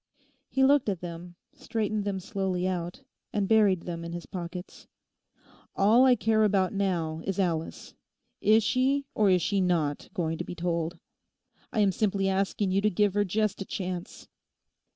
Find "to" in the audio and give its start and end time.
10.39-10.43, 12.81-12.89